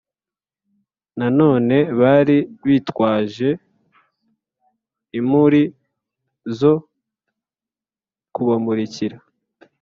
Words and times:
Nanone 1.17 1.77
bari 1.99 2.37
bitwaje 2.65 3.49
imuri 5.19 5.61
zo 6.59 6.73
kubamurikira 8.33 9.17